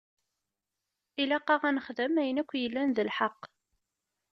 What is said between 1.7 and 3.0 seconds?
nexdem ayen akk yellan d